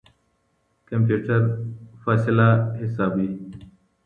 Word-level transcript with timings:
کمپيوټر 0.89 1.41
فاصله 2.01 2.49
حسابوي. 2.79 3.29